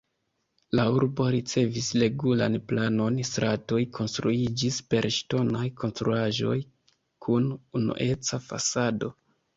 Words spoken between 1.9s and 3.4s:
regulan planon,